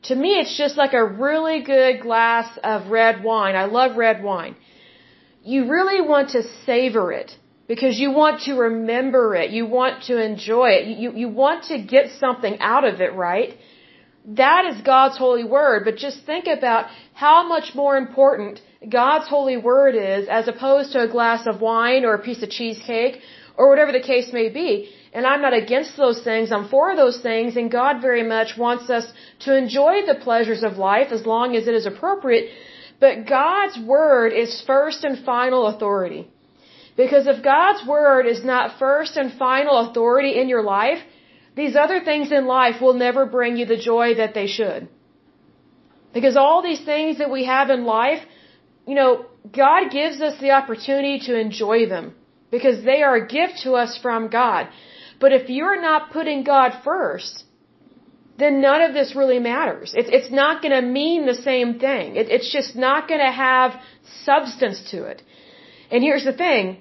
To 0.04 0.16
me, 0.16 0.40
it's 0.40 0.58
just 0.58 0.78
like 0.78 0.94
a 0.94 1.06
really 1.06 1.62
good 1.62 2.02
glass 2.02 2.48
of 2.64 2.88
red 2.88 3.24
wine. 3.24 3.56
I 3.56 3.66
love 3.66 3.98
red 3.98 4.24
wine. 4.24 4.56
You 5.44 5.70
really 5.70 6.02
want 6.02 6.30
to 6.30 6.44
savor 6.66 7.12
it. 7.12 7.32
because 7.70 8.00
you 8.04 8.10
want 8.12 8.42
to 8.48 8.54
remember 8.68 9.26
it. 9.42 9.52
You 9.52 9.66
want 9.80 9.96
to 10.10 10.16
enjoy 10.30 10.70
it. 10.78 10.84
You, 11.02 11.10
you 11.22 11.30
want 11.30 11.66
to 11.72 11.78
get 11.96 12.06
something 12.24 12.56
out 12.60 12.84
of 12.92 12.96
it, 13.00 13.14
right? 13.14 13.52
That 14.44 14.64
is 14.72 14.82
God's 14.82 15.18
holy 15.26 15.44
word. 15.58 15.86
But 15.86 15.96
just 16.08 16.26
think 16.26 16.46
about 16.58 16.88
how 17.14 17.48
much 17.48 17.68
more 17.76 17.96
important 17.96 18.60
God's 19.00 19.28
holy 19.36 19.58
word 19.72 19.94
is 19.96 20.28
as 20.28 20.48
opposed 20.48 20.94
to 20.94 21.00
a 21.04 21.08
glass 21.08 21.46
of 21.46 21.62
wine 21.62 22.06
or 22.06 22.16
a 22.16 22.24
piece 22.30 22.42
of 22.42 22.50
cheesecake 22.50 23.16
or 23.56 23.70
whatever 23.70 23.92
the 23.92 24.06
case 24.14 24.30
may 24.34 24.50
be. 24.50 24.90
And 25.14 25.26
I'm 25.26 25.42
not 25.42 25.54
against 25.54 25.98
those 25.98 26.22
things. 26.22 26.52
I'm 26.52 26.68
for 26.70 26.96
those 26.96 27.20
things. 27.20 27.56
And 27.56 27.72
God 27.72 28.02
very 28.02 28.24
much 28.24 28.58
wants 28.58 28.90
us 28.90 29.06
to 29.46 29.56
enjoy 29.56 30.06
the 30.06 30.16
pleasures 30.16 30.64
of 30.64 30.78
life 30.78 31.12
as 31.12 31.26
long 31.26 31.56
as 31.56 31.68
it 31.68 31.74
is 31.74 31.86
appropriate. 31.86 32.52
But 33.00 33.26
God's 33.28 33.80
word 33.80 34.34
is 34.34 34.62
first 34.68 35.04
and 35.04 35.26
final 35.26 35.68
authority. 35.68 36.28
Because 36.96 37.28
if 37.28 37.42
God's 37.44 37.88
word 37.88 38.26
is 38.28 38.44
not 38.44 38.78
first 38.78 39.18
and 39.18 39.32
final 39.34 39.80
authority 39.80 40.40
in 40.40 40.50
your 40.50 40.64
life, 40.64 41.02
these 41.56 41.76
other 41.76 42.00
things 42.10 42.32
in 42.32 42.46
life 42.46 42.82
will 42.82 42.94
never 42.94 43.26
bring 43.26 43.58
you 43.58 43.66
the 43.66 43.78
joy 43.92 44.16
that 44.16 44.34
they 44.34 44.48
should. 44.48 44.88
Because 46.14 46.36
all 46.36 46.62
these 46.62 46.84
things 46.92 47.20
that 47.20 47.32
we 47.32 47.46
have 47.46 47.70
in 47.70 47.84
life, 47.86 48.22
you 48.86 48.96
know, 48.96 49.26
God 49.64 49.92
gives 49.92 50.22
us 50.22 50.40
the 50.40 50.52
opportunity 50.52 51.20
to 51.28 51.40
enjoy 51.40 51.88
them 51.88 52.16
because 52.52 52.84
they 52.84 53.02
are 53.04 53.16
a 53.16 53.28
gift 53.28 53.60
to 53.64 53.74
us 53.74 53.98
from 54.02 54.30
God. 54.30 54.68
But 55.20 55.34
if 55.34 55.50
you're 55.50 55.82
not 55.82 56.12
putting 56.12 56.44
God 56.44 56.72
first, 56.84 57.44
then 58.38 58.62
none 58.62 58.82
of 58.82 58.94
this 58.94 59.16
really 59.16 59.40
matters. 59.40 59.94
It's, 59.96 60.10
it's 60.12 60.32
not 60.32 60.62
going 60.62 60.72
to 60.72 60.82
mean 60.82 61.26
the 61.26 61.36
same 61.36 61.80
thing. 61.80 62.16
It, 62.16 62.30
it's 62.30 62.52
just 62.52 62.76
not 62.76 63.08
going 63.10 63.20
to 63.20 63.32
have 63.32 63.74
substance 64.24 64.82
to 64.92 65.04
it. 65.04 65.22
And 65.92 66.02
here's 66.02 66.24
the 66.24 66.34
thing. 66.34 66.78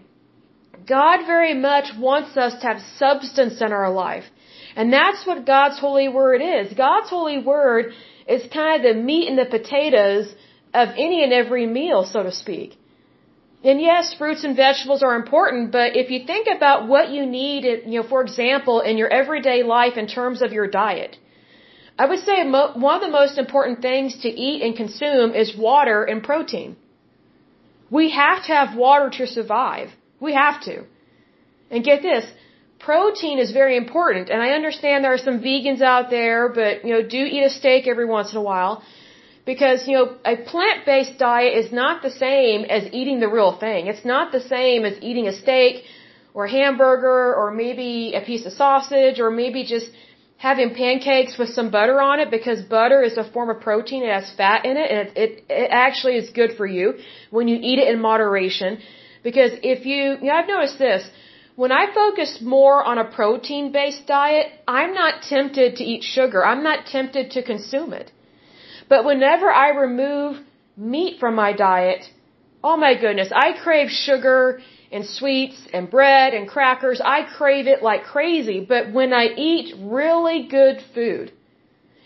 God 0.86 1.26
very 1.26 1.54
much 1.54 1.86
wants 1.98 2.36
us 2.36 2.54
to 2.60 2.66
have 2.68 2.80
substance 2.96 3.60
in 3.60 3.72
our 3.72 3.90
life. 3.90 4.24
And 4.76 4.92
that's 4.92 5.26
what 5.26 5.44
God's 5.44 5.78
holy 5.78 6.08
word 6.08 6.40
is. 6.40 6.72
God's 6.72 7.10
holy 7.10 7.38
word 7.38 7.92
is 8.28 8.42
kind 8.52 8.84
of 8.84 8.94
the 8.94 9.02
meat 9.02 9.28
and 9.28 9.38
the 9.38 9.46
potatoes 9.58 10.32
of 10.72 10.88
any 10.90 11.24
and 11.24 11.32
every 11.32 11.66
meal, 11.66 12.04
so 12.04 12.22
to 12.22 12.30
speak. 12.30 12.77
And 13.64 13.80
yes, 13.80 14.14
fruits 14.14 14.44
and 14.44 14.54
vegetables 14.56 15.02
are 15.02 15.16
important, 15.16 15.72
but 15.72 15.96
if 15.96 16.10
you 16.10 16.24
think 16.24 16.46
about 16.56 16.86
what 16.86 17.10
you 17.10 17.26
need, 17.26 17.64
you 17.64 18.00
know, 18.00 18.08
for 18.08 18.22
example, 18.22 18.80
in 18.80 18.96
your 18.96 19.08
everyday 19.08 19.64
life 19.64 19.96
in 19.96 20.06
terms 20.06 20.42
of 20.42 20.52
your 20.52 20.68
diet, 20.68 21.16
I 21.98 22.06
would 22.06 22.20
say 22.20 22.48
one 22.48 22.94
of 22.98 23.00
the 23.00 23.10
most 23.10 23.36
important 23.36 23.82
things 23.82 24.18
to 24.22 24.28
eat 24.28 24.62
and 24.62 24.76
consume 24.76 25.34
is 25.34 25.56
water 25.56 26.04
and 26.04 26.22
protein. 26.22 26.76
We 27.90 28.10
have 28.10 28.44
to 28.44 28.52
have 28.52 28.76
water 28.76 29.10
to 29.18 29.26
survive. 29.26 29.88
We 30.20 30.34
have 30.34 30.60
to. 30.62 30.84
And 31.70 31.82
get 31.82 32.00
this, 32.02 32.24
protein 32.78 33.40
is 33.40 33.50
very 33.50 33.76
important, 33.76 34.30
and 34.30 34.40
I 34.40 34.50
understand 34.50 35.04
there 35.04 35.14
are 35.14 35.26
some 35.30 35.40
vegans 35.40 35.82
out 35.82 36.10
there, 36.10 36.48
but, 36.48 36.84
you 36.84 36.92
know, 36.94 37.02
do 37.02 37.18
eat 37.34 37.42
a 37.42 37.50
steak 37.50 37.88
every 37.88 38.06
once 38.06 38.30
in 38.32 38.38
a 38.38 38.42
while 38.42 38.84
because 39.50 39.88
you 39.88 39.94
know 39.96 40.06
a 40.32 40.36
plant-based 40.50 41.14
diet 41.26 41.52
is 41.60 41.68
not 41.82 42.02
the 42.06 42.14
same 42.26 42.60
as 42.76 42.82
eating 42.98 43.18
the 43.24 43.30
real 43.36 43.52
thing. 43.64 43.86
It's 43.92 44.06
not 44.14 44.26
the 44.36 44.44
same 44.56 44.80
as 44.88 44.94
eating 45.08 45.26
a 45.32 45.34
steak 45.42 45.74
or 46.34 46.42
a 46.48 46.50
hamburger 46.58 47.22
or 47.40 47.46
maybe 47.62 47.92
a 48.20 48.22
piece 48.30 48.44
of 48.48 48.52
sausage 48.64 49.18
or 49.24 49.30
maybe 49.42 49.60
just 49.74 49.88
having 50.48 50.68
pancakes 50.82 51.38
with 51.40 51.50
some 51.58 51.70
butter 51.76 51.98
on 52.08 52.20
it 52.24 52.28
because 52.36 52.58
butter 52.76 53.00
is 53.08 53.16
a 53.22 53.24
form 53.36 53.48
of 53.54 53.58
protein. 53.68 54.02
It 54.08 54.12
has 54.18 54.28
fat 54.42 54.66
in 54.70 54.76
it 54.82 54.88
and 54.90 55.00
it, 55.04 55.08
it, 55.24 55.30
it 55.62 55.70
actually 55.86 56.16
is 56.22 56.28
good 56.40 56.52
for 56.58 56.66
you 56.76 56.86
when 57.38 57.48
you 57.52 57.56
eat 57.70 57.78
it 57.84 57.88
in 57.94 57.98
moderation. 58.10 58.78
Because 59.28 59.52
if 59.74 59.86
you, 59.90 60.02
you 60.20 60.28
know, 60.28 60.36
I've 60.40 60.52
noticed 60.56 60.78
this. 60.78 61.08
When 61.62 61.72
I 61.80 61.84
focus 62.02 62.30
more 62.56 62.78
on 62.90 62.98
a 62.98 63.06
protein 63.18 63.72
based 63.78 64.06
diet, 64.06 64.46
I'm 64.80 64.92
not 65.02 65.22
tempted 65.34 65.76
to 65.78 65.84
eat 65.92 66.02
sugar. 66.16 66.44
I'm 66.52 66.62
not 66.70 66.86
tempted 66.96 67.30
to 67.36 67.42
consume 67.52 67.92
it. 68.02 68.12
But 68.88 69.04
whenever 69.04 69.50
I 69.50 69.68
remove 69.70 70.38
meat 70.76 71.20
from 71.20 71.34
my 71.34 71.52
diet, 71.52 72.02
oh 72.62 72.76
my 72.76 72.94
goodness, 72.94 73.30
I 73.34 73.52
crave 73.52 73.90
sugar 73.90 74.60
and 74.90 75.04
sweets 75.04 75.58
and 75.72 75.90
bread 75.90 76.34
and 76.34 76.48
crackers. 76.48 77.00
I 77.04 77.22
crave 77.22 77.66
it 77.66 77.82
like 77.82 78.04
crazy. 78.04 78.60
But 78.60 78.92
when 78.92 79.12
I 79.12 79.26
eat 79.36 79.74
really 79.78 80.48
good 80.48 80.82
food, 80.94 81.32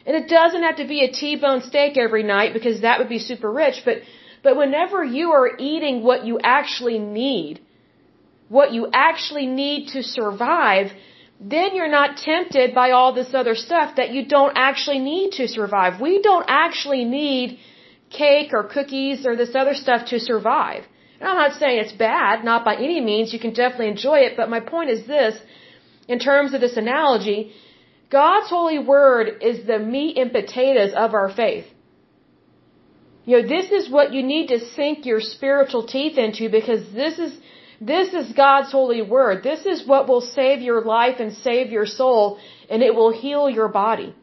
and 0.05 0.17
it 0.17 0.29
doesn't 0.29 0.63
have 0.63 0.77
to 0.77 0.87
be 0.87 1.05
a 1.05 1.13
T-bone 1.13 1.63
steak 1.63 1.97
every 1.97 2.25
night 2.25 2.53
because 2.53 2.81
that 2.81 2.99
would 2.99 3.09
be 3.09 3.21
super 3.21 3.51
rich, 3.53 3.83
but 3.85 3.99
but 4.43 4.57
whenever 4.57 5.05
you 5.05 5.33
are 5.33 5.51
eating 5.57 6.03
what 6.03 6.25
you 6.27 6.41
actually 6.43 6.99
need, 6.99 7.61
what 8.49 8.73
you 8.73 8.89
actually 8.93 9.47
need 9.47 9.91
to 9.91 10.03
survive, 10.03 10.91
then 11.45 11.75
you're 11.75 11.95
not 12.01 12.19
tempted 12.19 12.73
by 12.75 12.93
all 12.93 13.13
this 13.13 13.35
other 13.35 13.55
stuff 13.55 13.97
that 13.97 14.11
you 14.13 14.25
don't 14.27 14.57
actually 14.57 15.01
need 15.01 15.33
to 15.33 15.49
survive. 15.49 16.01
We 16.01 16.23
don't 16.23 16.47
actually 16.49 17.05
need 17.05 17.59
cake 18.11 18.51
or 18.53 18.63
cookies 18.65 19.27
or 19.27 19.35
this 19.35 19.55
other 19.55 19.75
stuff 19.75 20.07
to 20.11 20.21
survive. 20.21 20.85
And 21.19 21.29
I'm 21.29 21.37
not 21.37 21.59
saying 21.59 21.79
it's 21.79 21.93
bad, 21.93 22.45
not 22.45 22.65
by 22.65 22.77
any 22.77 23.01
means. 23.01 23.33
You 23.33 23.41
can 23.41 23.53
definitely 23.53 23.89
enjoy 23.89 24.19
it. 24.21 24.37
But 24.37 24.51
my 24.51 24.61
point 24.61 24.91
is 24.91 25.07
this, 25.07 25.37
in 26.07 26.21
terms 26.21 26.55
of 26.55 26.61
this 26.61 26.77
analogy, 26.77 27.53
God's 28.11 28.49
holy 28.49 28.79
word 28.79 29.43
is 29.43 29.67
the 29.67 29.79
meat 29.79 30.17
and 30.19 30.31
potatoes 30.33 30.93
of 30.95 31.15
our 31.15 31.31
faith. 31.31 31.67
You 33.25 33.41
know, 33.41 33.49
this 33.49 33.71
is 33.71 33.91
what 33.91 34.13
you 34.13 34.23
need 34.23 34.49
to 34.49 34.59
sink 34.61 35.07
your 35.07 35.21
spiritual 35.21 35.87
teeth 35.87 36.19
into 36.19 36.51
because 36.51 36.83
this 36.93 37.19
is 37.19 37.33
this 37.85 38.15
is 38.15 38.33
God's 38.33 38.71
holy 38.71 39.03
word. 39.03 39.43
This 39.43 39.67
is 39.67 39.87
what 39.87 40.09
will 40.09 40.21
save 40.21 40.61
your 40.61 40.83
life 40.83 41.17
and 41.19 41.33
save 41.33 41.73
your 41.77 41.87
soul, 41.87 42.39
and 42.71 42.83
it 42.83 42.95
will 42.95 43.13
heal 43.13 43.51
your 43.51 43.69
body. 43.69 44.15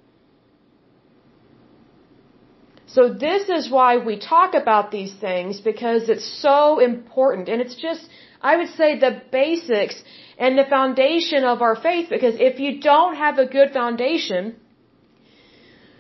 So 2.96 3.14
this 3.14 3.50
is 3.50 3.70
why 3.70 3.98
we 3.98 4.18
talk 4.18 4.54
about 4.56 4.92
these 4.92 5.14
things 5.14 5.60
because 5.62 6.10
it's 6.10 6.30
so 6.42 6.80
important. 6.80 7.48
And 7.48 7.62
it's 7.62 7.76
just, 7.76 8.04
I 8.42 8.56
would 8.58 8.70
say, 8.70 8.98
the 8.98 9.22
basics 9.32 10.02
and 10.40 10.58
the 10.58 10.66
foundation 10.78 11.44
of 11.44 11.62
our 11.62 11.76
faith 11.76 12.08
because 12.10 12.36
if 12.40 12.60
you 12.60 12.82
don't 12.82 13.16
have 13.16 13.38
a 13.38 13.46
good 13.46 13.72
foundation, 13.74 14.56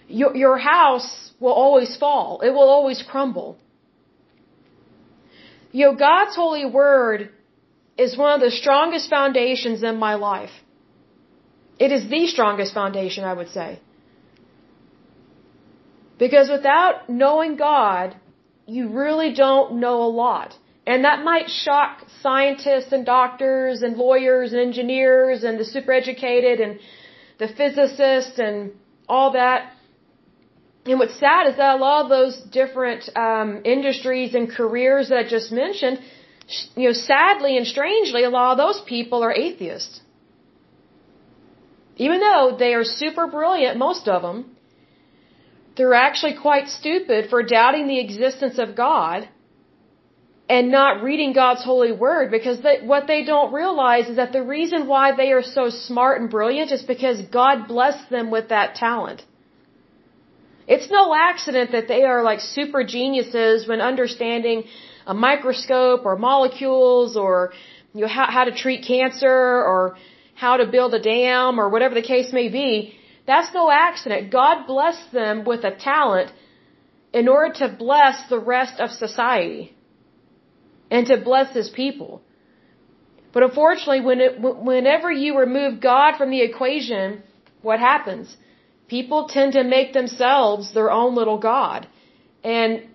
your, 0.07 0.35
your 0.35 0.57
house 0.57 1.31
will 1.39 1.53
always 1.53 1.95
fall. 1.97 2.41
It 2.41 2.49
will 2.51 2.69
always 2.77 3.03
crumble. 3.07 3.57
You 5.71 5.85
know, 5.85 5.95
God's 5.95 6.35
holy 6.35 6.65
word 6.65 7.29
is 8.05 8.17
one 8.17 8.33
of 8.35 8.41
the 8.47 8.51
strongest 8.51 9.09
foundations 9.09 9.83
in 9.83 9.97
my 9.97 10.15
life. 10.15 10.55
It 11.85 11.91
is 11.97 12.09
the 12.15 12.23
strongest 12.27 12.73
foundation, 12.73 13.23
I 13.23 13.33
would 13.39 13.49
say. 13.49 13.69
Because 16.17 16.49
without 16.49 17.09
knowing 17.09 17.55
God, 17.55 18.15
you 18.65 18.89
really 18.89 19.33
don't 19.33 19.79
know 19.83 19.97
a 20.03 20.11
lot. 20.23 20.57
And 20.85 21.05
that 21.05 21.23
might 21.23 21.49
shock 21.49 22.05
scientists 22.21 22.91
and 22.91 23.05
doctors 23.05 23.81
and 23.81 23.95
lawyers 23.95 24.51
and 24.53 24.61
engineers 24.61 25.43
and 25.43 25.59
the 25.59 25.65
super 25.65 25.93
educated 25.93 26.59
and 26.59 26.79
the 27.37 27.47
physicists 27.47 28.39
and 28.39 28.71
all 29.07 29.31
that. 29.33 29.71
And 30.85 30.99
what's 30.99 31.17
sad 31.19 31.47
is 31.47 31.57
that 31.57 31.75
a 31.75 31.81
lot 31.87 32.03
of 32.05 32.09
those 32.09 32.35
different 32.59 33.09
um, 33.15 33.61
industries 33.63 34.33
and 34.33 34.49
careers 34.49 35.09
that 35.09 35.19
I 35.19 35.27
just 35.37 35.51
mentioned, 35.51 35.99
you 36.75 36.87
know, 36.87 36.93
sadly 36.93 37.57
and 37.57 37.67
strangely, 37.67 38.23
a 38.23 38.29
lot 38.29 38.51
of 38.53 38.57
those 38.57 38.81
people 38.81 39.23
are 39.23 39.33
atheists. 39.33 40.01
Even 41.97 42.19
though 42.19 42.55
they 42.57 42.73
are 42.73 42.83
super 42.83 43.27
brilliant, 43.27 43.77
most 43.77 44.07
of 44.07 44.21
them, 44.21 44.37
they're 45.75 45.93
actually 45.93 46.35
quite 46.41 46.67
stupid 46.67 47.29
for 47.29 47.41
doubting 47.43 47.87
the 47.87 47.99
existence 47.99 48.57
of 48.57 48.75
God 48.75 49.27
and 50.49 50.71
not 50.71 51.03
reading 51.03 51.31
God's 51.33 51.63
holy 51.63 51.91
word 51.91 52.31
because 52.31 52.59
they, 52.61 52.77
what 52.81 53.05
they 53.05 53.23
don't 53.23 53.53
realize 53.53 54.07
is 54.09 54.15
that 54.15 54.31
the 54.31 54.41
reason 54.41 54.87
why 54.87 55.15
they 55.15 55.31
are 55.31 55.43
so 55.43 55.69
smart 55.69 56.19
and 56.19 56.29
brilliant 56.29 56.71
is 56.71 56.81
because 56.81 57.21
God 57.21 57.67
blessed 57.67 58.09
them 58.09 58.31
with 58.31 58.49
that 58.49 58.75
talent. 58.75 59.21
It's 60.67 60.89
no 60.89 61.15
accident 61.15 61.71
that 61.71 61.87
they 61.87 62.03
are 62.03 62.23
like 62.23 62.39
super 62.39 62.83
geniuses 62.83 63.67
when 63.67 63.81
understanding 63.81 64.63
a 65.05 65.13
microscope 65.13 66.05
or 66.05 66.17
molecules 66.17 67.17
or 67.17 67.53
you 67.93 68.01
know 68.01 68.07
how, 68.07 68.27
how 68.29 68.43
to 68.45 68.55
treat 68.55 68.85
cancer 68.85 69.27
or 69.71 69.97
how 70.35 70.57
to 70.57 70.65
build 70.65 70.93
a 70.93 70.99
dam 70.99 71.59
or 71.59 71.69
whatever 71.69 71.95
the 71.95 72.01
case 72.01 72.31
may 72.31 72.49
be. 72.49 72.95
That's 73.25 73.53
no 73.53 73.69
accident. 73.69 74.31
God 74.31 74.65
blessed 74.65 75.11
them 75.11 75.43
with 75.43 75.63
a 75.63 75.71
talent 75.75 76.31
in 77.13 77.27
order 77.27 77.53
to 77.55 77.67
bless 77.67 78.29
the 78.29 78.39
rest 78.39 78.79
of 78.79 78.89
society 78.91 79.75
and 80.89 81.07
to 81.07 81.17
bless 81.17 81.53
His 81.53 81.69
people. 81.69 82.21
But 83.33 83.43
unfortunately, 83.43 84.01
when 84.01 84.19
it, 84.21 84.39
whenever 84.39 85.11
you 85.11 85.37
remove 85.37 85.81
God 85.81 86.17
from 86.17 86.31
the 86.31 86.41
equation, 86.41 87.23
what 87.61 87.79
happens? 87.79 88.35
People 88.87 89.27
tend 89.27 89.53
to 89.53 89.63
make 89.63 89.93
themselves 89.93 90.73
their 90.73 90.89
own 90.89 91.13
little 91.15 91.37
God. 91.37 91.87
And 92.43 92.88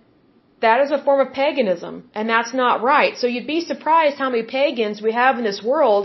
that 0.65 0.81
is 0.83 0.91
a 0.97 1.01
form 1.05 1.19
of 1.25 1.29
paganism, 1.43 1.93
and 2.17 2.25
that's 2.33 2.53
not 2.63 2.83
right. 2.93 3.13
So 3.21 3.25
you'd 3.33 3.51
be 3.55 3.61
surprised 3.71 4.17
how 4.23 4.29
many 4.33 4.43
pagans 4.59 5.01
we 5.07 5.13
have 5.21 5.33
in 5.39 5.45
this 5.49 5.61
world, 5.71 6.03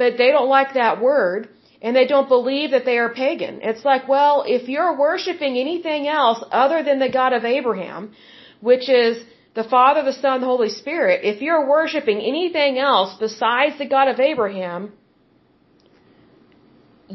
but 0.00 0.18
they 0.20 0.30
don't 0.36 0.50
like 0.58 0.70
that 0.82 0.94
word, 1.08 1.48
and 1.82 1.96
they 1.98 2.06
don't 2.12 2.28
believe 2.36 2.68
that 2.74 2.84
they 2.88 2.98
are 3.02 3.10
pagan. 3.24 3.54
It's 3.70 3.84
like, 3.90 4.04
well, 4.14 4.36
if 4.56 4.62
you're 4.72 4.94
worshiping 5.08 5.54
anything 5.66 6.02
else 6.20 6.38
other 6.64 6.80
than 6.88 6.98
the 7.04 7.12
God 7.20 7.32
of 7.38 7.44
Abraham, 7.58 8.02
which 8.70 8.88
is 9.02 9.14
the 9.60 9.66
Father, 9.74 10.02
the 10.10 10.18
Son, 10.22 10.40
the 10.40 10.50
Holy 10.54 10.72
Spirit, 10.82 11.20
if 11.32 11.42
you're 11.44 11.66
worshiping 11.76 12.20
anything 12.32 12.78
else 12.78 13.10
besides 13.26 13.76
the 13.78 13.88
God 13.96 14.08
of 14.08 14.18
Abraham, 14.30 14.92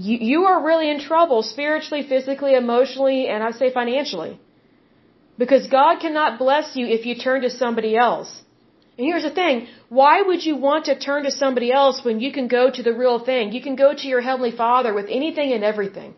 you, 0.07 0.17
you 0.31 0.39
are 0.45 0.59
really 0.69 0.89
in 0.95 0.99
trouble 0.99 1.41
spiritually, 1.53 2.03
physically, 2.13 2.53
emotionally, 2.55 3.27
and 3.27 3.43
I'd 3.43 3.55
say 3.55 3.71
financially. 3.81 4.33
Because 5.37 5.67
God 5.67 5.99
cannot 5.99 6.39
bless 6.39 6.75
you 6.75 6.85
if 6.87 7.05
you 7.05 7.15
turn 7.15 7.41
to 7.41 7.49
somebody 7.49 7.95
else. 7.97 8.41
And 8.97 9.05
here's 9.05 9.23
the 9.23 9.35
thing, 9.41 9.67
why 9.89 10.21
would 10.21 10.45
you 10.45 10.55
want 10.55 10.85
to 10.85 10.97
turn 10.97 11.23
to 11.23 11.31
somebody 11.31 11.71
else 11.71 12.03
when 12.05 12.21
you 12.21 12.31
can 12.31 12.47
go 12.47 12.71
to 12.71 12.81
the 12.81 12.93
real 12.93 13.19
thing? 13.19 13.51
You 13.51 13.61
can 13.61 13.75
go 13.75 13.93
to 13.93 14.07
your 14.07 14.21
Heavenly 14.21 14.55
Father 14.55 14.93
with 14.93 15.07
anything 15.09 15.51
and 15.51 15.63
everything. 15.63 16.15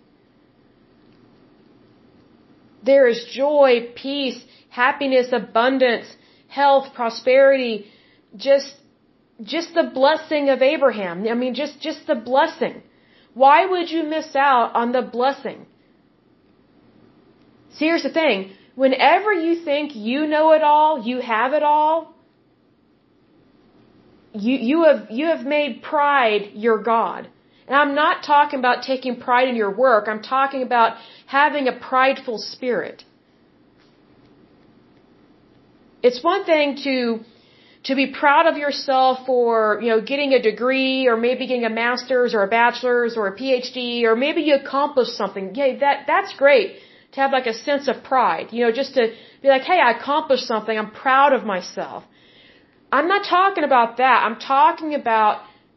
There 2.83 3.07
is 3.07 3.25
joy, 3.31 3.71
peace, 3.95 4.39
happiness, 4.69 5.29
abundance, 5.31 6.05
health, 6.47 6.93
prosperity, 6.93 7.87
just, 8.35 8.71
just 9.41 9.73
the 9.73 9.89
blessing 9.99 10.49
of 10.49 10.61
Abraham. 10.61 11.27
I 11.27 11.33
mean, 11.33 11.55
just, 11.55 11.81
just 11.81 12.05
the 12.05 12.15
blessing. 12.15 12.83
Why 13.33 13.65
would 13.65 13.89
you 13.89 14.03
miss 14.03 14.35
out 14.35 14.75
on 14.75 14.91
the 14.91 15.01
blessing? 15.01 15.65
See, 17.73 17.85
here's 17.85 18.03
the 18.03 18.11
thing. 18.21 18.51
Whenever 18.83 19.33
you 19.33 19.53
think 19.67 19.95
you 19.95 20.27
know 20.27 20.51
it 20.57 20.63
all, 20.71 20.91
you 21.09 21.19
have 21.19 21.53
it 21.59 21.63
all, 21.63 22.13
you, 24.33 24.55
you 24.69 24.83
have, 24.83 25.09
you 25.09 25.25
have 25.25 25.43
made 25.43 25.81
pride 25.81 26.51
your 26.53 26.77
God. 26.83 27.27
And 27.67 27.75
I'm 27.75 27.95
not 27.95 28.23
talking 28.23 28.59
about 28.59 28.83
taking 28.83 29.19
pride 29.19 29.47
in 29.47 29.55
your 29.55 29.73
work. 29.85 30.07
I'm 30.07 30.21
talking 30.21 30.61
about 30.61 30.97
having 31.25 31.67
a 31.67 31.73
prideful 31.89 32.37
spirit. 32.37 33.03
It's 36.03 36.23
one 36.23 36.45
thing 36.45 36.77
to 36.83 37.21
to 37.87 37.95
be 37.95 38.07
proud 38.07 38.45
of 38.47 38.57
yourself 38.57 39.25
for, 39.25 39.79
you 39.81 39.89
know, 39.89 40.01
getting 40.01 40.33
a 40.33 40.41
degree 40.41 41.07
or 41.07 41.15
maybe 41.15 41.47
getting 41.47 41.63
a 41.63 41.69
master's 41.69 42.33
or 42.35 42.43
a 42.43 42.47
bachelor's 42.47 43.15
or 43.17 43.27
a 43.27 43.35
PhD 43.39 44.03
or 44.03 44.15
maybe 44.15 44.41
you 44.41 44.55
accomplished 44.55 45.15
something. 45.21 45.55
Yeah, 45.55 45.77
that 45.79 46.03
that's 46.05 46.33
great 46.35 46.75
to 47.17 47.21
have 47.25 47.33
like 47.37 47.49
a 47.55 47.57
sense 47.67 47.87
of 47.91 48.03
pride. 48.11 48.47
You 48.55 48.61
know, 48.65 48.71
just 48.81 48.93
to 48.97 49.03
be 49.43 49.49
like, 49.55 49.65
"Hey, 49.71 49.79
I 49.87 49.89
accomplished 49.97 50.47
something. 50.53 50.75
I'm 50.81 50.91
proud 51.05 51.33
of 51.37 51.43
myself." 51.55 52.03
I'm 52.97 53.07
not 53.13 53.23
talking 53.37 53.65
about 53.69 53.97
that. 54.01 54.17
I'm 54.25 54.39
talking 54.55 54.91
about 55.01 55.35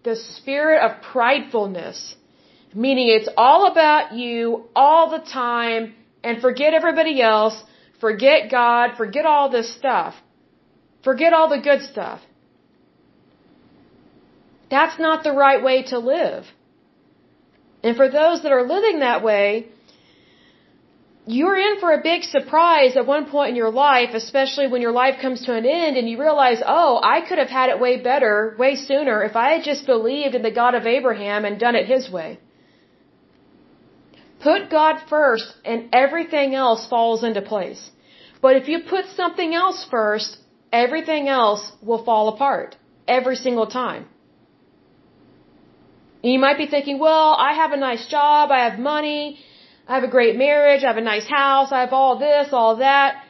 the 0.09 0.17
spirit 0.17 0.81
of 0.87 0.91
pridefulness. 1.13 2.01
Meaning 2.87 3.09
it's 3.19 3.31
all 3.45 3.63
about 3.73 4.13
you 4.23 4.41
all 4.83 5.05
the 5.17 5.23
time 5.43 5.95
and 6.23 6.41
forget 6.47 6.73
everybody 6.81 7.17
else, 7.21 7.57
forget 8.07 8.51
God, 8.51 8.97
forget 9.03 9.27
all 9.33 9.49
this 9.57 9.69
stuff. 9.81 10.15
Forget 11.09 11.33
all 11.33 11.49
the 11.57 11.63
good 11.69 11.83
stuff. 11.93 12.21
That's 14.75 14.99
not 15.07 15.25
the 15.29 15.35
right 15.45 15.63
way 15.69 15.77
to 15.93 15.99
live. 15.99 16.45
And 17.83 17.97
for 18.01 18.09
those 18.21 18.43
that 18.43 18.53
are 18.53 18.65
living 18.77 19.01
that 19.01 19.21
way, 19.31 19.47
you're 21.27 21.57
in 21.57 21.81
for 21.81 21.93
a 21.93 22.03
big 22.03 22.23
surprise 22.23 22.97
at 22.97 23.07
one 23.07 23.27
point 23.31 23.51
in 23.51 23.57
your 23.57 23.71
life, 23.71 24.11
especially 24.15 24.67
when 24.69 24.83
your 24.83 24.93
life 24.93 25.17
comes 25.21 25.45
to 25.45 25.55
an 25.55 25.67
end 25.67 25.97
and 25.97 26.09
you 26.09 26.19
realize, 26.19 26.63
oh, 26.67 27.01
I 27.03 27.21
could 27.21 27.39
have 27.39 27.51
had 27.51 27.69
it 27.71 27.79
way 27.79 28.01
better, 28.01 28.57
way 28.59 28.75
sooner 28.75 29.23
if 29.23 29.37
I 29.37 29.53
had 29.53 29.63
just 29.63 29.87
believed 29.87 30.35
in 30.35 30.43
the 30.43 30.51
God 30.51 30.75
of 30.75 30.87
Abraham 30.87 31.45
and 31.45 31.61
done 31.61 31.75
it 31.75 31.87
his 31.87 32.11
way. 32.11 32.39
Put 34.41 34.71
God 34.71 34.97
first 35.09 35.53
and 35.65 35.91
everything 35.93 36.55
else 36.55 36.89
falls 36.89 37.23
into 37.23 37.43
place. 37.43 37.91
But 38.41 38.57
if 38.57 38.69
you 38.69 38.81
put 38.89 39.05
something 39.15 39.55
else 39.55 39.87
first, 39.91 40.39
everything 40.73 41.29
else 41.29 41.71
will 41.83 42.03
fall 42.05 42.29
apart 42.29 42.77
every 43.07 43.37
single 43.37 43.67
time. 43.67 44.07
You 46.23 46.39
might 46.39 46.59
be 46.59 46.67
thinking, 46.67 46.99
well, 46.99 47.35
I 47.39 47.55
have 47.55 47.73
a 47.73 47.77
nice 47.77 48.07
job, 48.07 48.51
I 48.51 48.69
have 48.69 48.79
money, 48.79 49.39
I 49.89 49.95
have 49.95 50.05
a 50.05 50.09
great 50.09 50.37
marriage, 50.37 50.85
I 50.85 50.89
have 50.89 50.97
a 50.97 51.11
nice 51.15 51.29
house, 51.29 51.73
I 51.73 51.81
have 51.81 51.93
all 51.93 52.19
this, 52.19 52.49
all 52.53 52.77
that. 52.77 53.25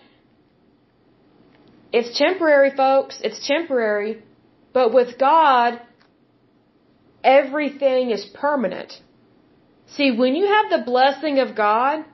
It's 1.93 2.17
temporary, 2.17 2.71
folks. 2.77 3.21
It's 3.23 3.47
temporary. 3.47 4.23
But 4.73 4.93
with 4.95 5.19
God, 5.19 5.81
everything 7.25 8.11
is 8.11 8.25
permanent. 8.25 9.01
See, 9.97 10.13
when 10.13 10.37
you 10.37 10.47
have 10.47 10.71
the 10.71 10.85
blessing 10.85 11.41
of 11.41 11.57
God, 11.57 12.05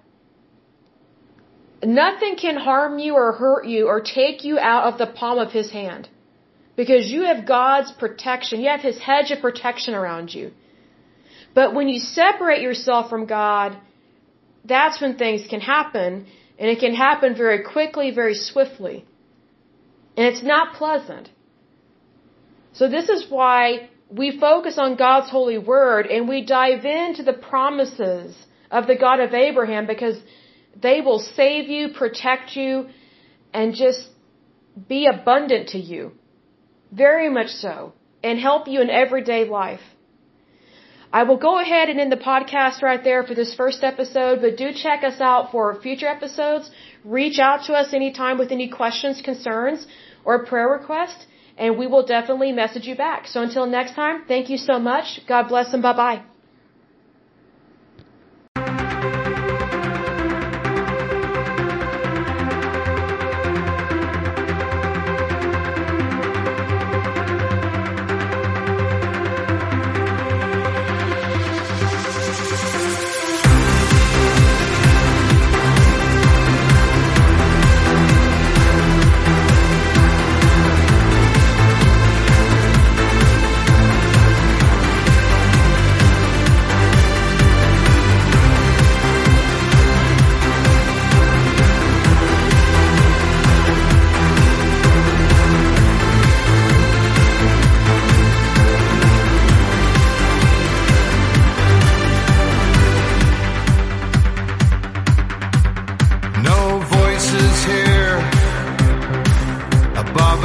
nothing 1.85 2.37
can 2.37 2.57
harm 2.57 2.99
you 2.99 3.15
or 3.15 3.33
hurt 3.33 3.67
you 3.67 3.87
or 3.89 4.01
take 4.01 4.45
you 4.45 4.59
out 4.59 4.85
of 4.91 4.99
the 4.99 5.07
palm 5.07 5.39
of 5.39 5.53
His 5.53 5.71
hand. 5.71 6.09
Because 6.75 7.11
you 7.11 7.25
have 7.25 7.47
God's 7.47 7.93
protection. 7.93 8.61
You 8.61 8.71
have 8.71 8.81
His 8.81 8.99
hedge 8.99 9.31
of 9.31 9.41
protection 9.41 9.95
around 9.95 10.33
you. 10.33 10.53
But 11.55 11.75
when 11.75 11.89
you 11.89 12.01
separate 12.01 12.63
yourself 12.63 13.09
from 13.11 13.27
God, 13.27 13.77
that's 14.69 15.01
when 15.01 15.17
things 15.17 15.47
can 15.49 15.61
happen. 15.61 16.27
And 16.59 16.71
it 16.71 16.79
can 16.79 16.95
happen 16.95 17.37
very 17.37 17.63
quickly, 17.63 18.11
very 18.11 18.35
swiftly. 18.35 19.05
And 20.17 20.27
it's 20.27 20.43
not 20.43 20.75
pleasant. 20.75 21.29
So 22.73 22.89
this 22.89 23.09
is 23.09 23.31
why 23.31 23.91
we 24.11 24.39
focus 24.39 24.79
on 24.79 24.97
God's 24.97 25.31
holy 25.31 25.59
word 25.59 26.07
and 26.07 26.29
we 26.29 26.45
dive 26.45 26.85
into 26.85 27.23
the 27.23 27.33
promises 27.33 28.37
of 28.71 28.87
the 28.87 28.97
God 28.97 29.21
of 29.21 29.35
Abraham 29.35 29.87
because 29.87 30.19
they 30.81 31.01
will 31.01 31.19
save 31.19 31.69
you, 31.69 31.89
protect 32.05 32.57
you, 32.57 32.87
and 33.53 33.75
just 33.75 34.09
be 34.89 35.07
abundant 35.07 35.71
to 35.71 35.79
you. 35.79 36.13
Very 36.93 37.31
much 37.31 37.49
so. 37.49 37.93
And 38.23 38.39
help 38.39 38.67
you 38.67 38.81
in 38.81 38.91
everyday 38.91 39.45
life. 39.49 39.81
I 41.19 41.23
will 41.29 41.39
go 41.49 41.53
ahead 41.59 41.89
and 41.91 41.99
end 42.03 42.13
the 42.13 42.23
podcast 42.31 42.83
right 42.83 43.03
there 43.09 43.23
for 43.29 43.35
this 43.41 43.53
first 43.61 43.83
episode, 43.91 44.43
but 44.43 44.59
do 44.63 44.67
check 44.85 45.03
us 45.11 45.19
out 45.29 45.51
for 45.53 45.65
future 45.87 46.11
episodes. 46.17 46.71
Reach 47.19 47.39
out 47.49 47.65
to 47.69 47.73
us 47.81 47.95
anytime 48.01 48.37
with 48.43 48.53
any 48.59 48.69
questions, 48.81 49.23
concerns, 49.31 49.87
or 50.27 50.45
prayer 50.45 50.69
requests, 50.69 51.27
and 51.57 51.79
we 51.79 51.87
will 51.93 52.07
definitely 52.15 52.53
message 52.53 52.87
you 52.87 52.97
back. 53.07 53.29
So 53.33 53.41
until 53.49 53.67
next 53.79 53.95
time, 53.95 54.25
thank 54.33 54.51
you 54.51 54.59
so 54.71 54.79
much. 54.79 55.21
God 55.27 55.45
bless 55.55 55.73
and 55.73 55.83
bye 55.83 55.99
bye. 56.05 56.21